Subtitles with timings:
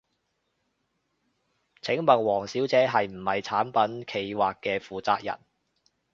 [1.83, 5.39] 請問王小姐係唔係產品企劃嘅負責人呢？